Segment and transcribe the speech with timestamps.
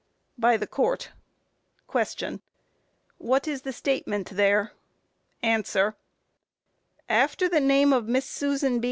[0.35, 1.11] By THE COURT:
[2.17, 2.41] Q.
[3.19, 4.71] What is the statement there?
[5.43, 5.63] A.
[7.07, 8.79] After the name of Miss Susan B.